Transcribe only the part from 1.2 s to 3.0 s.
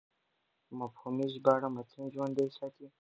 ژباړه متن ژوندی ساتي.